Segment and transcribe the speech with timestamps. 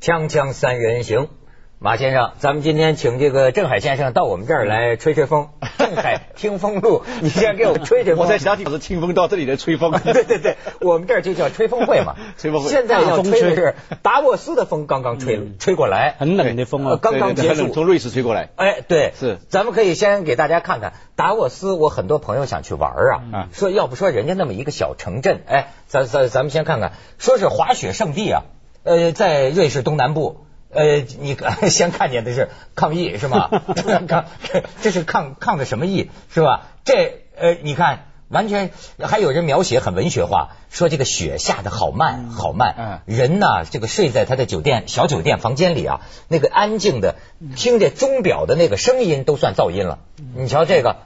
[0.00, 1.28] 锵锵三人行，
[1.78, 5.50] 马先生，咱们今天请这个郑海先生到我们这儿来吹吹风。
[5.76, 8.24] 郑海听风路， 你先给我们吹吹风。
[8.24, 9.92] 我在其他地方是听风，到这里来吹风。
[9.92, 12.14] 对对对，我们这儿就叫吹风会嘛。
[12.38, 12.70] 吹风会。
[12.70, 18.48] 现在要吹的是达沃斯的风，刚刚吹吹过来，很冷的风啊，刚刚结束，从瑞士吹过来。
[18.56, 19.36] 哎，对，是。
[19.50, 22.90] 咱们可以先给大家看看达沃斯，我很多朋友想去玩
[23.32, 28.44] 啊，说要不说人家那么一个小城镇，哎，咱咱咱们先看看，说是滑雪圣地啊。
[28.82, 31.36] 呃，在瑞士东南部，呃，你
[31.68, 33.48] 先看见的是抗议是吗？
[34.08, 34.24] 抗，
[34.80, 36.68] 这是抗抗的什么议是吧？
[36.84, 47.16] 这呃，你看，完全还有人描写很文学化，说这个雪下的好慢好慢，人呢这个睡在他的酒店小酒店房间里啊，那个安静的，
[47.56, 49.98] 听着钟表的那个声音都算噪音了。
[50.36, 50.96] 你瞧这个，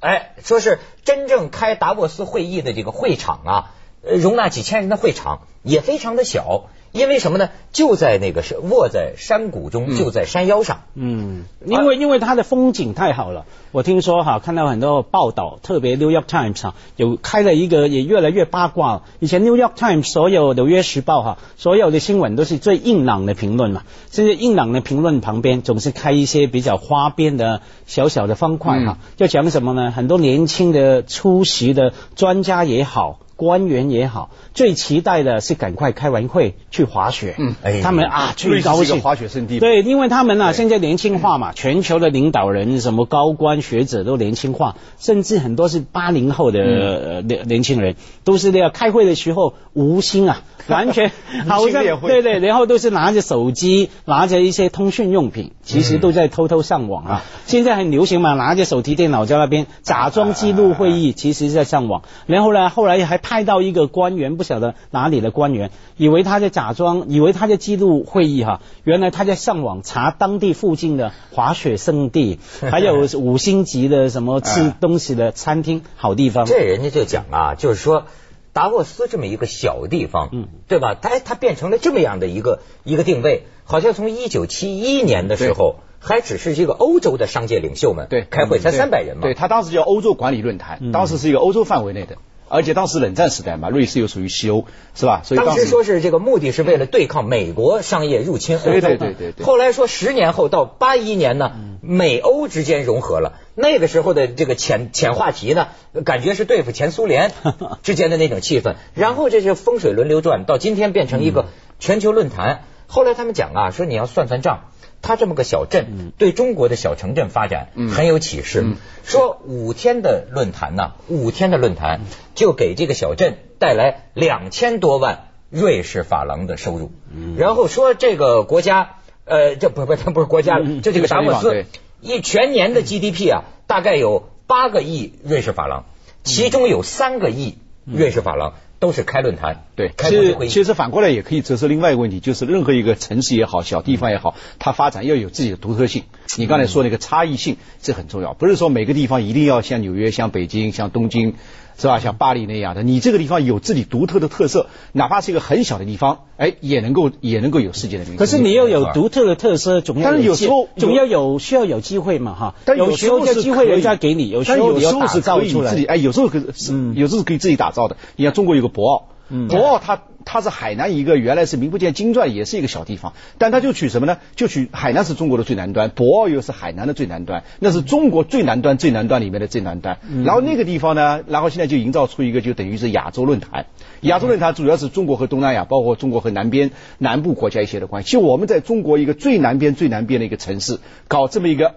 [0.00, 3.70] 哎，说是真正开达沃斯会议的这个会场啊，
[4.02, 6.66] 容纳几千人的会场也非常的小。
[6.94, 7.50] 因为什么呢？
[7.72, 10.82] 就在那个是卧在山谷中，就在山腰上。
[10.94, 13.46] 嗯，因为因为它的风景太好了。
[13.72, 19.02] 我听说哈，看到很多报道，特别 New York Times 哈有开了一个，也越来越八卦。
[19.18, 23.82] 以前 New York Times 所有纽约时报哈，所有的新闻都是最硬朗的评论嘛。
[24.12, 29.90] 现在硬朗的评论旁边总是开一些比较花边的小小的方块哈，就讲什么呢？
[29.90, 33.18] 很多年轻的出席的专家也好。
[33.36, 37.34] 官员也好，最期待的是赶快开完会去滑雪。
[37.36, 39.58] 嗯，哎他们啊最高兴滑雪圣地。
[39.58, 51.10] 对，因为他们啊现在年轻化嘛，全球的领导人、什么高官学者都年轻化，甚至很多是八零后的年年轻人，都是那样开会的时候无心啊， 完全
[51.48, 57.24] 好像对对，然后都是拿着手机，拿着一些通讯用品，其实都在偷偷上网啊。
[57.46, 62.02] 现在很流行嘛，拿着手提电脑在那边假装记录会议，其实是在上网。
[62.26, 63.20] 然后呢，后来还。
[63.24, 72.38] 派到一个官员，不晓得哪里的官员，以为他在假装，以为他在记录会议哈，原来他在上网查当地附近的滑雪胜地，
[72.70, 76.44] 还有五星级的什么吃东西的餐厅好地方。
[76.44, 78.04] 这人家就讲啊，就是说
[78.52, 80.94] 达沃斯这么一个小地方，嗯，对吧？
[80.94, 92.18] 他他变成了这么样的一个一个定位，好像从一九七一年的时候，还只是一个欧洲的商界领袖们对开会才三百人嘛，对他当时叫欧洲管理论坛，当时是一个欧洲范围内的。
[92.54, 95.22] 而且当时冷战时代嘛，瑞士又属于西欧，是吧？
[95.24, 98.70] 所以当时说是这个目的是为了对抗美国商业入侵欧洲。
[98.70, 99.44] 对对对对对。
[99.44, 101.50] 后来说十年后到八一年呢，
[101.80, 103.40] 美欧之间融合了。
[103.56, 105.66] 那个时候的这个浅浅话题呢，
[106.04, 107.32] 感觉是对付前苏联
[107.82, 108.76] 之间的那种气氛。
[108.94, 111.46] 然后这是风水轮流转，到今天变成一个
[111.80, 112.62] 全球论坛。
[112.86, 114.68] 后来他们讲啊，说你要算算账。
[115.04, 118.64] 他这么个小镇，对中国的小城镇发展很有启示。
[119.04, 122.00] 说五天的论坛呢，五天的论坛
[122.34, 126.90] 就给这个小镇带来两千多万瑞士法郎的收入。
[127.36, 128.96] 然后说这个国家，
[129.26, 131.66] 呃，这不不，它不是国家，就这个达沃斯
[132.00, 135.84] 一全年的 GDP 啊，大概有八个亿瑞士法郎，
[136.22, 138.54] 其中有三个亿瑞士法郎。
[138.84, 146.02] 都是开论坛，对，其实其实反过来也可以折射另外一个问题，就是任何一个城市也好，小地方也好，它发展要有自己的独特性。
[146.36, 151.34] 你刚才说那个差异性，这很重要，不是说每个地方一定要像纽约、像北京、像东京。
[151.76, 151.98] 是吧？
[151.98, 158.16] 像巴黎那样的，你这个地方有自己独特的特色，哪怕是一个很小的地方，哎，也能够也能够有世界的名。
[158.16, 162.54] 可是你要有独特的特色，总要有时候总要有需要有机会嘛，哈。
[162.64, 167.96] 但有时候机会人家给你，有时候有时候是可以自己，哎，有时候可是有时候可以自己打造的。
[168.16, 169.13] 你看中国有个博鳌。
[169.28, 174.18] 博鳌它它是海南一个原来是名不见经传，也是一个小地方，但它就取什么呢？
[174.36, 179.98] 就取海南是中国的最南端，博鳌又是海南的最南端，那是中国最南端最南端里面的最南端。
[180.24, 183.66] 然后那个地方呢，然后现在就营造出一个就等于是亚洲论坛，
[184.00, 188.12] 亚洲论坛主要是中国和东南亚，包括中国和南边南部国家一些的关系。
[188.12, 191.74] 就我们在中国一个最南边最南边的一个城市搞这么一个。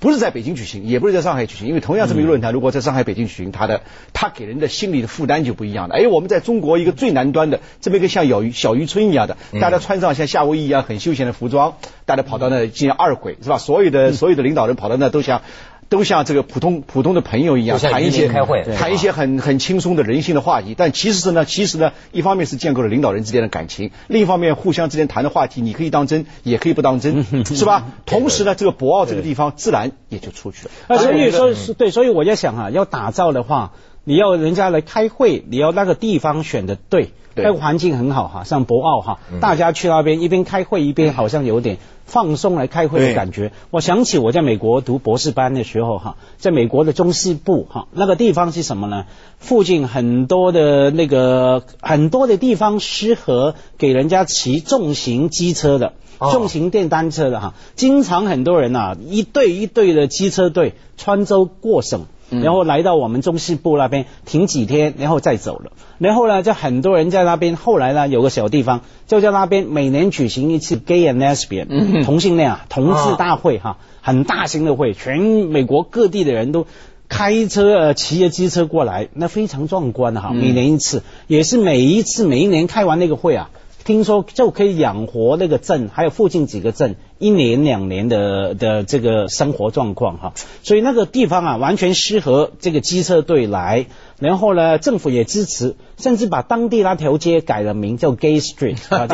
[0.00, 5.96] 不是在北京举行，也不是在上海举行，因为同样这么一个论坛，如果在上海、北京举行，它的它给人的心理的负担就不一样了。
[5.96, 11.74] 哎，我们在中国一个最南端的这么一个像小渔小渔村一样的，大家穿上像夏威夷一样很休闲的服装，
[12.06, 13.58] 大家跑到那进行二轨是吧？
[13.58, 15.42] 所有的所有的领导人跑到那都想。
[15.88, 20.74] 都像这个普通普通的朋友一样谈一些开会，谈一些很很轻松的人性的话题。
[20.76, 27.86] 但其实是呢，其实呢，一方面是建构了领导人之间的感情，另一方面互相之间谈的话题，你可以当真，也可以不当真， 是吧？
[28.04, 30.98] 同时呢，这个博鳌这个地方自然也就出去了。
[30.98, 33.72] 所以说，是对，所以我在想啊，要打造的话，
[34.04, 37.12] 你要人家来开会，你要那个地方选的对。
[37.42, 43.52] 那个环境很好哈，像博鳌哈，大家去那边一边开会一边好像有点放松来开会的感觉。
[43.70, 49.06] 我想起我在美国读博士班的时候哈，在美国的中西部哈，那个地方是什么呢？
[49.38, 55.92] 附近很多的那个很多的地方适合给人家骑重型机车的。
[56.20, 65.72] 重型电单车的哈，经常很多人呐，一队一队的机车队穿州过省，然后来到我们中西部那边停几天，然后再走了。
[65.98, 67.56] 然后呢，就很多人在那边。
[67.56, 76.66] 后来呢，有个小地方就在那边，每年举行一次 Gay and Lesbian 同性恋啊同志大会哈，很大型的会，全美国各地的人都
[77.08, 80.30] 开车呃骑着机车过来，那非常壮观的哈。
[80.30, 83.50] 每年一次，也是每一次每一年开完那个会啊。
[83.88, 93.86] 听说就可以养活那个镇，还有附近几个镇一年两年的的这个生活状况哈，所以那个地方啊，完全适合这个机车队来。
[94.18, 98.78] 然后呢，政府也支持，甚至把当地那条街改了名叫 Gay Street，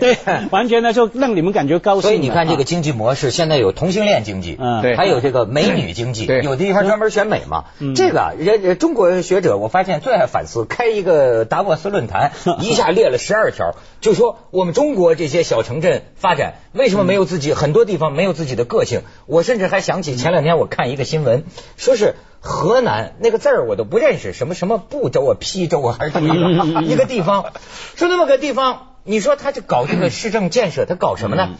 [0.00, 0.16] 对，
[0.50, 2.02] 完全呢就让你们感觉高兴。
[2.02, 7.66] 所以你看这个经济模式，现在有同性恋经济，嗯，对，还有这个美女经济，有的地方专门选美嘛。
[7.94, 19.02] 这个人中国学者我发现最爱反思，开一个达沃斯论坛， 一下列了十二条，就说我们中国这些小城镇发展为什么没有自己，很多地方没有自己的个性。
[19.26, 21.44] 我甚至还想起前两天我看一个新闻，
[21.76, 22.14] 说是。
[22.44, 27.52] 河南那个字儿我都不认识，什么什么不州啊、邳州啊，还是么一个地方？
[27.94, 31.50] 说那么个地方，你说他就搞这个市政建设，他搞什么呢？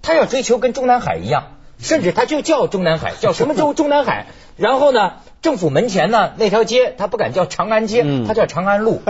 [0.00, 4.26] 他要追求跟中南海一样，甚至他就叫中南海，叫什么州 中南海？
[4.56, 5.12] 然后呢？
[5.42, 9.02] 政府门前呢，那条街他不敢叫长安街，他叫长安路。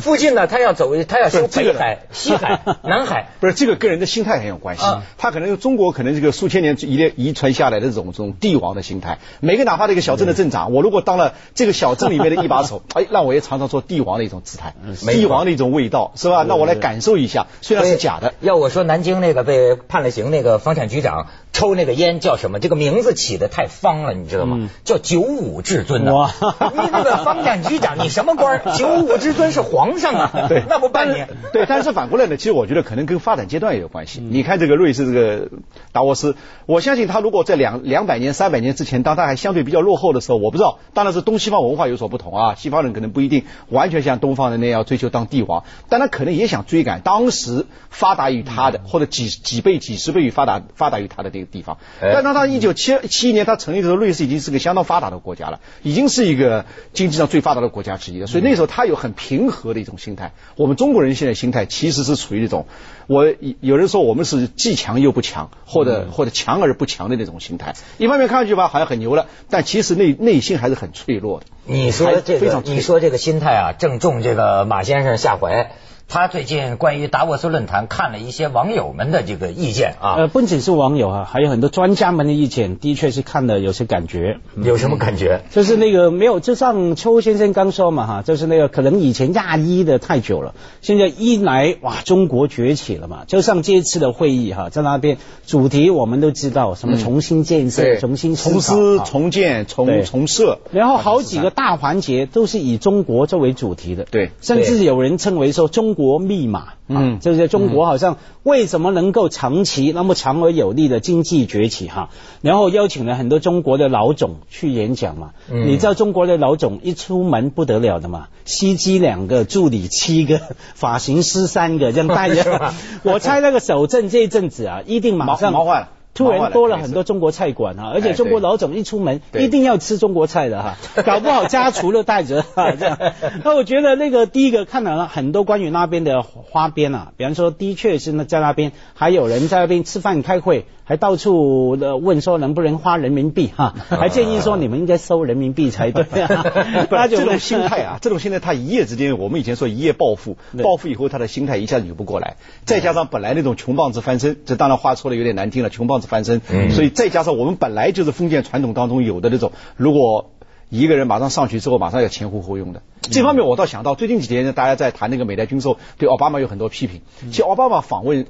[0.00, 3.30] 附近呢，他要走，他要修北海、西海、 南海。
[3.40, 4.84] 不是这个跟人的心态很有关系。
[5.18, 9.18] 他可能中国可能这个数千年遗连遗传下来的这种这种帝王的心态。
[9.40, 14.74] 每个哪怕这个小镇的镇长，我如果当了这个小镇里面的一把手， 哎，那我也常常做帝王的一种姿态，
[15.10, 16.44] 帝王的一种味道，是吧？
[16.46, 18.34] 那我来感受一下，虽然是假的。
[18.40, 22.60] 要我说，南京那个被判了刑那个房产局长抽那个烟叫什么？
[22.60, 24.68] 这个名字起的太方了，你知道吗？
[24.84, 26.12] 叫九五至尊的。
[26.74, 28.62] 你那个房产局长，你什么官？
[28.76, 31.24] 九五之尊是皇上啊，对，那不办你？
[31.52, 34.20] 对，但是反过来呢，其实我觉得可能跟发展阶段也有关系。
[34.20, 35.48] 你看这个瑞士这个
[35.92, 36.36] 达沃斯，
[36.66, 42.54] 我相信他如果在两两百年、三百年之前，当他还相对比较落后的时候，我不知道，当然是东西方文化有所不同啊。
[42.54, 51.78] 西方人可能不一定完全像东方人那样追求当帝王，但他可能也想追赶当时发达于他的，或者几几倍、几十倍于发达发达于他的这个地方。
[52.00, 56.64] 但当他一九七七一年他成立的时候，瑞士已经是个相当发达的国家了，已经是一个。
[56.92, 60.32] 经济上最发达的国家之一了，所以那时候他有很平和的一种心态。
[60.56, 62.66] 我们中国人现在心态其实是处于那种，
[63.06, 67.74] 我有人说我们是既强又不强，或者或者强而不强的那种心态。
[67.96, 71.46] 一方面看上去吧好像很牛了，但其实内内心还是很脆弱的。
[71.64, 75.72] 你说这个，你说这个心态啊，正中这个马先生下怀。
[76.12, 84.36] 他最近关于达沃斯论坛看了一些网友们的这个意见啊，呃，不仅是网友啊，还有很多专家们的意见，的确是看的有些感觉。
[84.62, 85.40] 有什么感觉？
[85.50, 93.24] 就是那个没有，就像邱先生刚说嘛哈，就是那个可能以前亚一的太久了，现在一来哇，中国崛起了嘛。
[93.26, 95.16] 就像这次的会议哈，在那边
[95.46, 104.04] 主题我们都知道，什么重新建设、重新重思、重建、重重设，然后好几个大环节都是以中国作为主题的。
[104.04, 106.01] 对，甚至有人称为说中国。
[106.02, 112.10] 国密码，嗯，就是中国好像为什么能够长期那么强而有力的经济崛起哈？
[112.40, 115.30] 然后邀请了很多中国的老总去演讲嘛。
[115.48, 118.26] 你知道中国的老总一出门不得了的嘛？
[118.44, 120.40] 司机两个，助理七个，
[120.74, 122.72] 发型师三个，这样带着。
[123.04, 125.88] 我猜那个守正这一阵子啊，一定马上忙坏了。
[126.14, 132.98] 突然多了很多中国菜馆啊，而且中国老总一出门一定要吃中国菜的哈，搞不好家厨都带着哈这样。
[133.44, 140.66] 那我觉得那个第一个看到了很多关于那边的花边啊，比方说的确是那在那边还有人在那边吃饭开会。
[140.84, 146.04] 还到处的问说能不能花人民币哈， 还建议说你们应该收人民币才对。
[146.90, 160.32] 那这种心态啊，这种心态他一夜之间，我们以前说一夜暴富，暴富以后他的心态一下子扭不过来，再加上本来那种穷棒子翻身，这当然话说的有点难听了，穷棒子翻身，所以再加上我们本来就是封建传统当中有的那种，如果
[160.68, 168.26] 一个人马上上去之后，马上要前呼后拥的，这方面我倒想到最近几年大家在谈那个美代军售，对奥巴马有很多批评，其实奥巴马访问。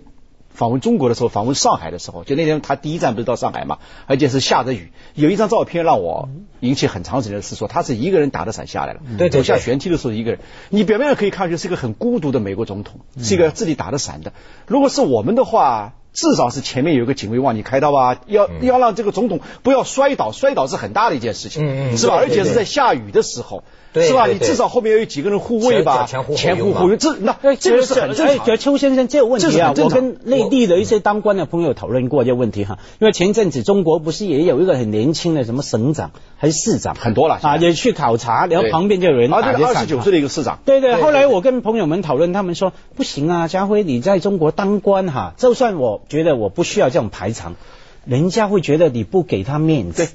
[0.54, 6.28] 访问中国的时候，访问上海的时候，就那天他第一站不是到上海嘛，而且是下着雨，有一张照片让我
[6.60, 14.34] 引起很长时间的思索，他是一个人打着伞下来了，对，走下旋梯的时候一个人，你表面上可以看上去是一个很孤独的美国总统，是一个自己打着伞的。
[14.66, 22.16] 如果是我们的话，至少是前面有个警卫往你开刀啊，要要让这个总统不要摔倒，摔倒是很大的一件事情，是吧？
[22.16, 23.64] 而且是在下雨的时候。
[23.94, 24.26] 是吧？
[24.26, 26.06] 你至少后面要有几个人护卫吧？
[26.08, 28.38] 前护前护护卫，这那这个是很正常。
[28.38, 32.78] 觉得邱先生这个问题啊，我跟内地的一些当官的朋友讨论过这个问题哈。
[33.00, 40.60] 因为前一阵子中国不是也有一个很年轻的什么省长还是市长很多了啊，也去考察，然后旁边就有人打这个二十九岁的一个市长。
[40.64, 47.56] 对对，后来我跟朋友们讨论，他们说不行啊，家辉你在中国当官哈，就算我觉得我不需要这种排场，
[48.04, 50.06] 人家会觉得你不给他面子。
[50.06, 50.12] 对。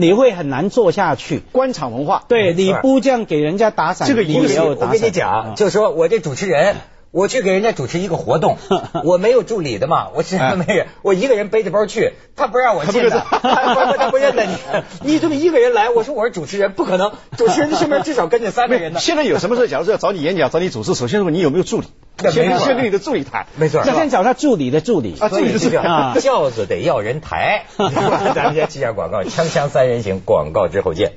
[0.00, 2.22] 你会很难做下去，官场文化。
[2.28, 4.88] 对，你不这样给人家打伞，这个你也要打伞。
[4.88, 6.76] 我跟你讲，就是说我这主持人，
[7.10, 8.58] 我去给人家主持一个活动，
[9.02, 14.56] 我没有助理的嘛，我什么没有，我一个人背着包去，他不让我进的，他不认得 你，
[15.02, 19.00] 你这么一个人来，我说我是主持人，不可能，主持人身边至少跟着三个人呢。
[19.00, 21.88] 现在有什么事，假如说要找你演讲、找你主持，首先问你有没有助理。
[22.18, 23.84] 先先跟你的助理谈，没错。
[23.84, 26.16] 先找他助理的助理啊，助理的助理啊。
[26.18, 27.66] 轿子得要人抬。
[27.78, 31.12] 咱们先记下广告，锵锵三人行，广告之后见。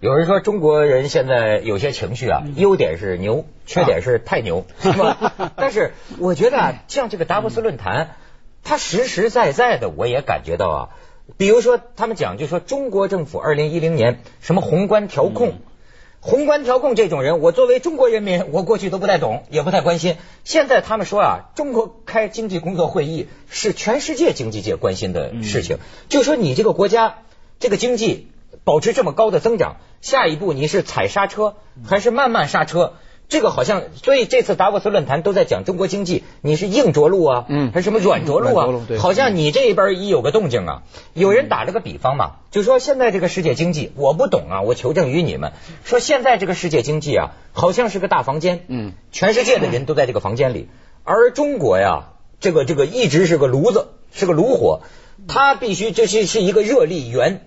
[0.00, 5.34] 有人说中国人现在有些情绪啊，优点是牛，缺点是太牛，是吧？
[5.56, 8.16] 但是我觉得像这个达沃斯论坛。
[8.68, 10.88] 他实实在在的，我也感觉到啊，
[11.38, 15.54] 比如说他们讲，就说中国政府二零一零年什么宏观调控，
[16.20, 20.16] 宏观调控这种人，我作为中国人民，我过去都不太懂，也不太关心。
[20.44, 25.78] 现在他们说啊，中国开经济工作会议是全世界经济界关心的事情，
[26.10, 27.20] 就说你这个国家
[27.58, 28.28] 这个经济
[28.64, 31.56] 保持这么高的增长，下一步你是踩刹车
[31.86, 32.92] 还是慢慢刹车？
[33.28, 38.66] 这个好像，所以这次达沃斯论坛都在讲中国经济，你是硬着陆啊，嗯，还是什么软着陆啊？
[38.98, 40.82] 好像你这边一有个动静啊，
[41.12, 45.52] 有人打了个比方嘛，就说现在这个世界经济，我不懂啊，我求证于你们，
[45.84, 50.68] 说现在这个世界经济啊，好像是个大房间，嗯，全世界的人都在这个房间里，
[51.04, 54.80] 而中国呀，这个这个一直是个炉子，是个炉火，
[55.26, 57.42] 它必须这是是一个热力源。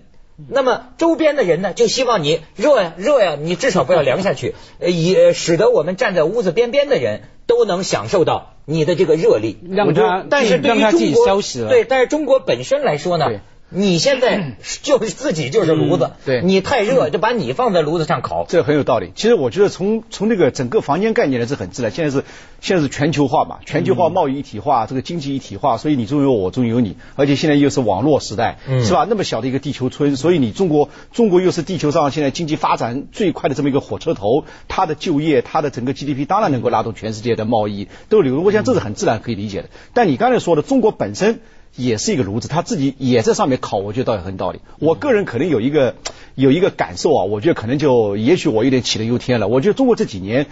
[0.48, 9.58] 那么周边的人呢，就希望你热呀热呀，你至少不要凉下去，也使得我们站在屋子边边的人都能享受到你的这个热力。
[9.70, 13.26] 让他，但是对于中国，对，但是中国本身来说呢？
[13.74, 19.12] 你现在就是自己就是炉子，对，你太热就把你放在炉子上烤，这很有道理。
[19.14, 21.90] 其实我觉得从从这个整个房间概念来是很自然。
[21.90, 22.24] 现在是
[22.60, 29.06] 现在是全球化嘛，全球化贸易一体化，这个经济一体化，所以你中有我，中有你，而且现在又是网络时代，是吧？
[29.08, 39.68] 那么小的一个地球村，所以你中国中国又是地球上现在经济发展最快的这么一个火车头，它的就业，它的整个 GDP 当然能够拉动全世界的贸易都流入，我想这是很自然可以理解的。
[39.94, 41.40] 但你刚才说的中国本身。
[41.74, 44.60] 也是一个炉子，他自己也在上面烤，我觉得倒也很道理。
[44.78, 45.94] 我个人可能有一个
[46.34, 49.48] 有一个感受啊，我觉得可能就也许我有点杞人忧天了。
[49.48, 50.46] 我觉得中国这几年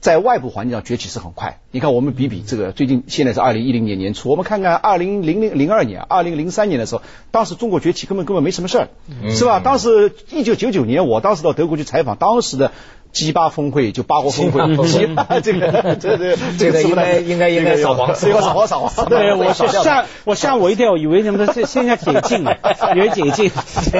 [0.00, 1.60] 在外部环境上崛起是很快。
[1.70, 8.88] 你看，我们比比这个最近现在是二零一零年年初，我们看看二零零零零二年、二零零三年的时候，当时中国崛起根本根本没什么事儿，
[9.30, 9.60] 是吧？
[9.60, 12.72] 当时一九九九年，我当时到德国去采访当时的。
[13.12, 14.60] G 八峰会就八国峰会，
[15.42, 19.08] 这个这个这个应该应该应该扫黄，是要扫黄扫黄。
[19.08, 22.56] 对，我吓我吓我一跳，以为什么现现在解禁了，
[22.94, 23.50] 以为解禁。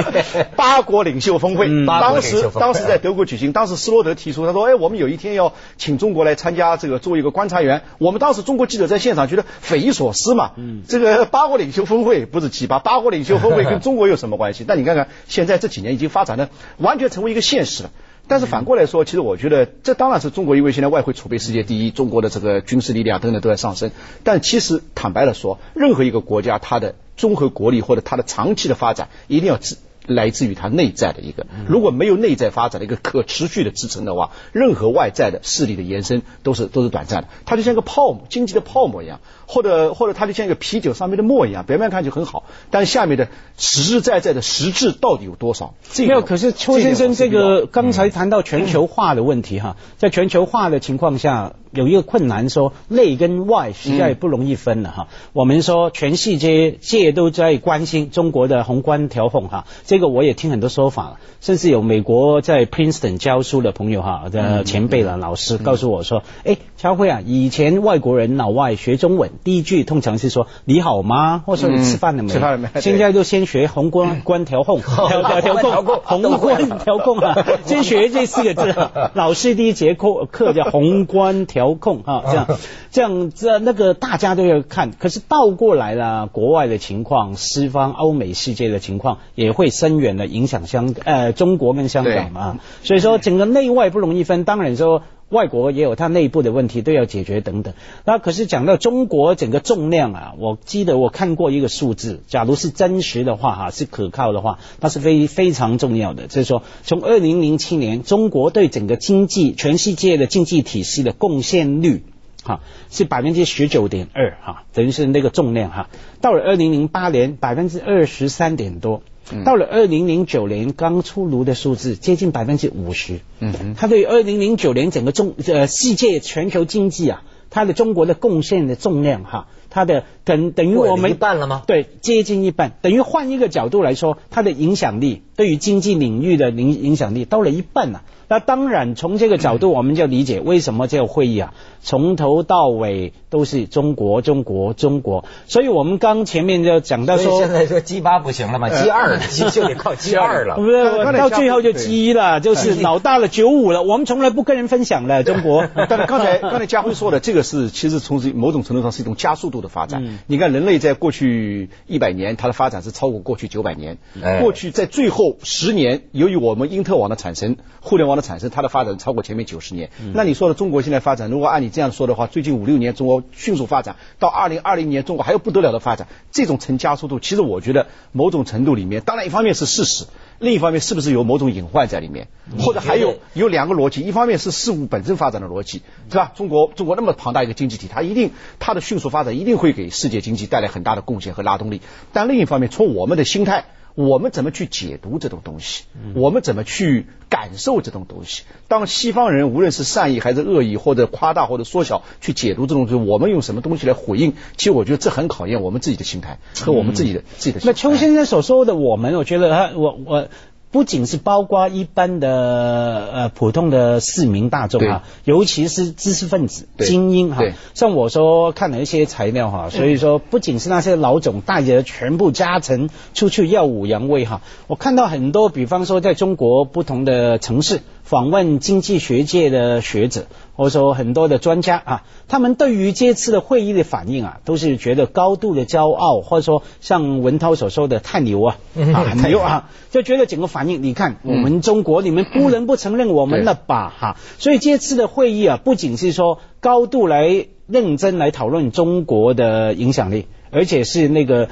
[0.57, 7.83] 八国领袖峰会，当时当时在德国举行，当时斯洛德提出，他说，哎，我们有一天要请中国来参加这个做一个观察员。
[7.99, 10.53] 我们当时中国记者在现场觉得匪夷所思嘛，
[10.87, 14.65] 这个八国领袖峰会不是 G 八，八国领袖峰会跟中国有什么关系？
[14.69, 16.49] 但你看看现在这几年已经发展的
[16.79, 17.91] 完全成为一个现实了。
[18.31, 23.91] 但是反过来说，其实我觉得这当然是中国，因为现在外汇储备世界第一，中国的这个军事力量等等都在上升。
[24.23, 31.45] 但其实坦白的说，任何一个国家它的综合国力或者它的长期的发展，一定要支来自于它内在的一个。
[31.67, 37.29] 如果没有内在发展的一个可持续的支撑的话，任何外在的势力的延伸都是都是短暂的。
[37.47, 39.19] 它就像一个泡沫，经济的泡沫一样。
[39.51, 43.27] 或者或者它就像一个啤酒上面的沫一样，表面看就很好，但是下面的
[43.59, 45.75] 实实在在的实质到底有多少？
[45.99, 46.21] 没有。
[46.23, 55.09] 可是邱先生这个刚才谈到全球化的问题哈，在全球化的情况下，有一个困难说内跟外实在不容易分了哈。
[55.33, 69.31] 我们说全世界界都在关心中国的宏观调控哈，这个我也听很多说法了，甚至有美国在 Princeton 教书的朋友哈的前辈了老师告诉我说，哎，乔辉啊，以前外国人老外学中文。
[69.43, 72.29] 第一句通常是说你好吗，或者说你吃饭了没？
[72.31, 72.69] 吃饭了没？
[72.81, 78.75] 现在就先学宏观 观调控，调调调控，宏观调控啊， 先学这四个字。
[79.15, 82.47] 老师第一节课课叫宏观调控啊，这样
[82.91, 84.91] 这样这那个大家都要看。
[84.99, 92.59] 可是倒过来了，国外的情况，西方欧美世界的情况也会深远的影响香呃中国跟香港嘛。
[92.83, 94.45] 所以说整个内外不容易分。
[94.45, 95.03] 当然说。
[95.31, 97.73] 外国也有它内部的问题都要解决等等，
[98.05, 106.27] 那可是讲到中国整个重量啊，我记得我看过一个数字，假如是真实的话哈，是可靠的话，它是非非常重要的。
[106.27, 112.03] 就是说，从二零零七年中国对整个经济全世界的经济体系的贡献率
[112.43, 112.61] 哈
[112.91, 119.03] 是百分之十九点二哈，等于是那个重量哈，到了二零零八年百分之二十三点多。
[119.45, 131.63] 到了二零零九年刚出炉的数字接近百分之五十，嗯哼，它对二零零九年整个中呃世界全球经济啊，它的中国的贡献的重量哈，它的等等于我们一半了吗？
[131.67, 138.03] 对，接近一半，等于换一个角度来说，它的影响力对于经济领域的影影响力到了一半了。
[138.31, 145.25] 那当然，从这个角度，我们就理解为什么这个会议啊，从头到尾都是中国、中国、中国。
[145.49, 150.55] 所以我们刚前面就讲到说，现在说 G 八不行了嘛，G 二就 就得靠 G 二了。
[150.55, 153.83] 不是，到最后就 G 一了，就是老大了九五了。
[153.83, 155.67] 我们从来不跟人分享了， 中国。
[155.89, 160.21] 但是刚才刚才家辉说的这个是，其实从某种程度上是一种加速度的发展。
[160.29, 163.99] 你看，人类在过去一百年，它的发展是超过过去九百年。
[164.41, 168.31] 过去在最后十年，由于我们因特网的产生，互联网的。
[168.31, 180.05] 产生它的发展超过前面九十年，那你说的中国现在发展，如果按你这样说的话，最近五六年中国迅速发展，到二零二零年中国还有不得了的发展，这种呈加速度，其实我觉得某种程度里面，当然一方面是事实，
[180.39, 182.29] 另一方面是不是有某种隐患在里面，
[182.61, 186.31] 或者还有有两个逻辑，一方面是事物本身发展的逻辑，是吧？
[186.37, 191.81] 中国中国那么庞大一个经济体，它一定它的迅速发展一定会给世界经济带来很大的贡献和拉动力，
[192.13, 193.65] 但另一方面从我们的心态。
[194.09, 195.85] 我们怎么去解读这种东西？
[196.15, 198.43] 我们怎么去感受这种东西？
[198.69, 204.35] 当西方人无论是善意还是恶意，或者夸大或者缩小去解读这种东西，我们用什么东西来回应？
[204.57, 207.61] 其实我觉得这很考验我们自己的心态和我们自己的自己的。
[207.65, 210.29] 那邱先生所说的我们，我觉得他我我。
[210.73, 217.43] 不仅是包括一般的呃普通的市民大众啊，尤其是知识分子、精英哈。
[217.75, 230.27] 像我说看了一些材料哈，所以说不仅是那些老总带着全部家臣出去耀武扬威哈，我看到很多，比方说在中国不同的城市访问经济学界的学者。
[230.57, 244.17] 或者说很多的专家啊，他们对于这次的会议的反应啊，都是觉得高度的骄傲，或者说像文涛所说的太 牛啊，太牛啊，就觉得整个反应，你看我们中国，你们不能不承认我们了吧哈。
[244.39, 251.49] 所以这次的会议啊，不仅是说高度来认真来讨论中国的影响力，而且是那个。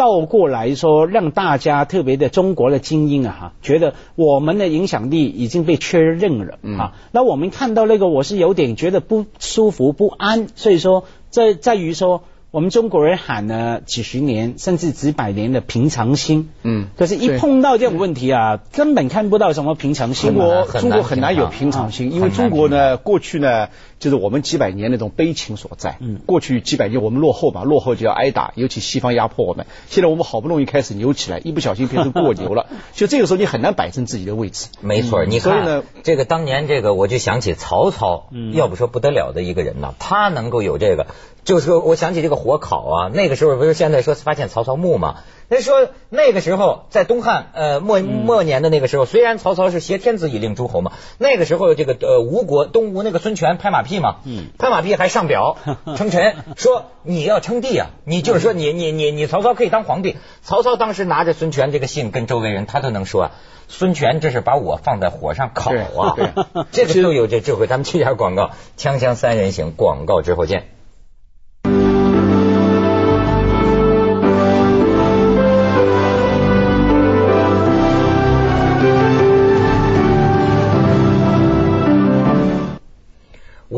[0.00, 6.94] 倒过来说，让大家特别的中国的精英啊，哈，觉得我们的影响力已经被确认了啊。
[7.12, 10.46] 那我们看到那个，我是有点觉得不舒服、不安。
[10.54, 12.22] 所以说，在在于说。
[12.52, 20.34] 我们中国人喊了几十年甚至几百年的平常心，嗯，可是，一碰到这种问题啊，根本看不到什么平常心。
[20.34, 23.68] 中国中国很难有平常心，因为中国呢，过去呢，
[24.00, 25.98] 就是我们几百年那种悲情所在。
[26.00, 29.66] 嗯，过去几百年我们落后嘛，落后就要挨打，尤其西方压迫我们。
[29.88, 34.66] 现在我们好不容易开始牛起来，一不小心变成过牛了， 就这个时候你很难摆正自己的位置。
[34.80, 41.06] 没错，你看，这个当年这个我就想起曹操，要不说不得了的一个人呢，他能够有这个。
[41.42, 45.20] 就是说，我想起这个火烤啊，那个时候不是现在说发现曹操墓嘛？
[45.50, 54.18] 那说那个时候在东汉呃末末年的那个时候，虽然曹操是挟天子以令诸侯嘛，那个时候这个呃吴国东吴那个孙权拍马屁嘛，
[54.58, 55.58] 拍马屁还上表
[55.98, 60.16] 称臣，说你要称帝啊，你就是说你你你你曹操可以当皇帝。
[60.42, 63.30] 曹操当时拿着孙权这个信跟周围人，他都能说啊
[63.66, 66.14] 孙权这是把我放在火上烤啊，
[66.70, 67.66] 这个都有这智慧。
[67.66, 70.68] 咱们去下广告，锵锵三人行广告之后见。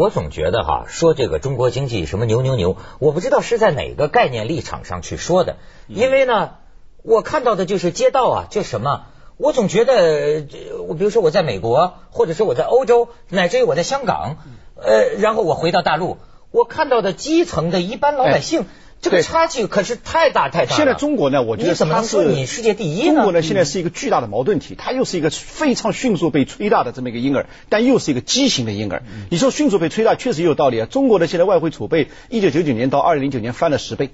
[0.02, 5.58] 我总觉得哈，说这个中国经济什么牛牛牛，我不知道是在哪个概念立场上去说的。
[5.86, 6.54] 因为呢，
[7.04, 9.04] 我看到的就是街道啊，就什么，
[9.36, 10.44] 我总觉得，
[10.88, 14.38] 我比如说我在美国，或者说我在欧洲，乃至于我在香港，
[14.74, 16.16] 呃，然后我回到大陆，
[16.50, 18.66] 我看到的基层的一般老百姓。
[19.02, 20.76] 这个差距可是太大太大。
[20.76, 29.02] 现在中国呢，我觉得它是你世界第一中国呢，现在是一个巨大的矛盾体，它又是一个非常迅速被吹大的这么一个婴儿，但又是一个畸形的婴儿。
[29.28, 30.86] 你说迅速被吹大，确实有道理啊。
[30.86, 34.10] 中国的现在外汇储备，一九九九年到二零零九年翻了十倍。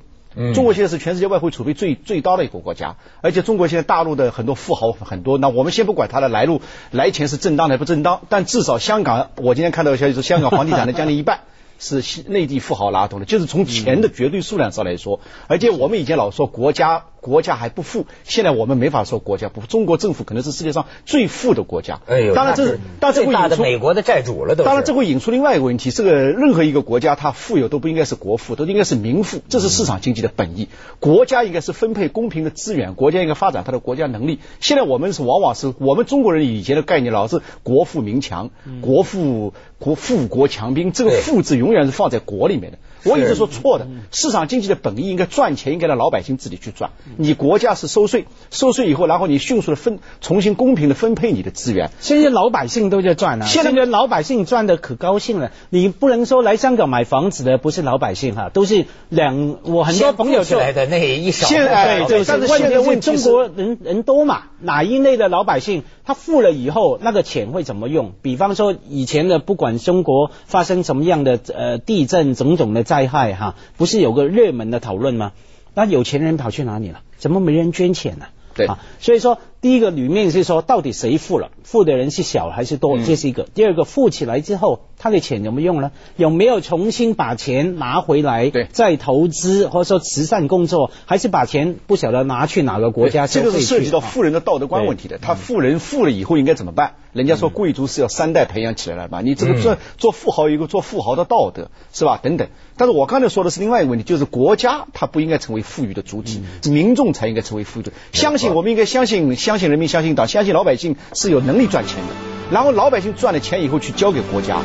[0.54, 5.36] 中国现在是全世界外汇储备最最高的一个国家，而且中国现在大陆的很多富豪很多。
[5.36, 11.40] 那我们先不管它的来路来钱是正当的不正当，但至少香港，我今天看到消息说，香港房地产的将近一半。
[11.78, 17.06] 是内地富豪拉动的，就是从钱的绝对数量上来说，而且我们以前老说国家。
[17.20, 19.66] 国家还不富，现在我们没法说国家不富。
[19.66, 22.00] 中国政府可能是世界上最富的国家。
[22.06, 24.54] 哎呦，当然这是，但这会引出美国的债主了。
[24.54, 29.40] 当然这会引出另外一个问题：这个任何一个国家，它富有都不应该是国富，都应该是民富。
[29.48, 30.68] 这是市场经济的本意。
[31.00, 34.38] 国家应该是分配公平的资源，国家应该发展它的国家能力。
[34.60, 38.50] 现在我们是往往是我们中国人以前的概念，老是国富民强，
[38.80, 42.78] 国富国富国强兵，这个富字永远是放在国里面的。
[43.04, 46.90] 我一直说错的，市场经济的本意应该赚钱，应该让老百姓自己去赚。
[47.16, 51.90] 你国家是收税，收税以后，然后你迅速的分，重新公平的分配你的资源。
[52.00, 55.52] 现在老百姓都在赚啊，现在老百姓赚的可高兴了。
[55.70, 61.46] 你不能说来香港买房子的不是老百姓哈，都是两我很多朋友出来的那一少。
[61.46, 68.12] 现在对，但是现在问中国人人多嘛，哪一类的老百姓他富了以后，那个钱会怎么用？
[68.22, 72.88] 比方说以前的不管中国发生什么样的呃地震种种的。
[72.88, 75.32] 灾害哈，不是有个热门的讨论吗？
[75.78, 77.02] 那有钱人跑去哪里了？
[77.18, 78.26] 怎么没人捐钱呢？
[78.52, 81.52] 对啊，所以说第一个里面是说，到底谁富了？
[81.62, 82.98] 富的人是小还是多？
[82.98, 83.44] 这是一个。
[83.44, 85.92] 第二个，富起来之后，他的钱怎么用呢？
[86.16, 88.50] 有没有重新把钱拿回来？
[88.50, 93.26] 对，再投资或者说慈善工作，还是把钱不晓得拿去哪个国家？
[93.26, 95.18] 这个是涉及到富人的道德观问题的。
[95.18, 96.94] 他富人富了以后应该怎么办？
[97.12, 102.18] 人家说贵族是要三代培养起来的嘛，你这个做做富豪有一个做富豪的道德是吧？
[102.22, 102.48] 等等。
[102.76, 107.92] 但是我刚才说的是另外一个问题，就是国家它不应该成为富裕的主体，民众才应该成为富裕的。
[108.12, 112.37] 相信我们应该相信相信人民，相信党，相信老百姓是有能力赚钱的。
[112.50, 114.56] 然后老百姓赚了钱以后去交给国家，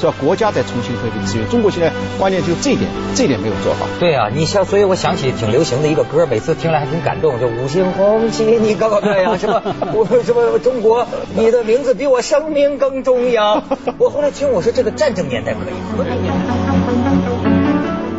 [0.00, 0.14] 是吧？
[0.20, 1.48] 国家再重新分配资源。
[1.48, 3.86] 中国现在关键就这一点，这一点没有做好。
[3.98, 9.62] 对啊，你像，所以我想起挺流行的一个歌，每次听来还挺感动，就五星红旗你高高在上，什么
[9.94, 13.62] 我什么中国，你的名字比我生命更重要。
[13.98, 16.21] 我后来听我说这个战争年代可以，